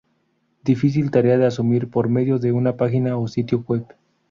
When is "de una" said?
2.39-2.75